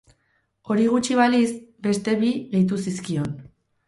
[0.75, 1.51] Hori gutxi balitz,
[1.87, 3.29] beste bi gehitu zizkion.